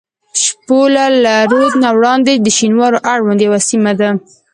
شپوله 0.43 1.05
له 1.23 1.35
رود 1.51 1.73
نه 1.83 1.89
وړاندې 1.97 2.33
د 2.35 2.47
شینوارو 2.57 2.99
اړوند 3.13 3.39
یوه 3.47 3.59
سیمه 3.69 3.91
ده. 3.99 4.09